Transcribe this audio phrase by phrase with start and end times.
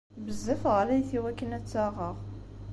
[0.25, 2.15] Bezzaf ɣlayet i wakken ad tt-aɣeɣ.